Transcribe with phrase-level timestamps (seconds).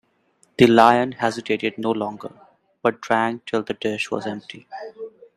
[0.57, 2.31] The Lion hesitated no longer,
[2.81, 4.65] but drank till the dish was empty.